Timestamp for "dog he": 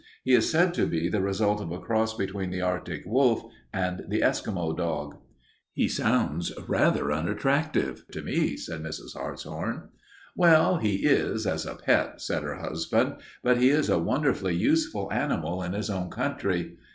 4.75-5.87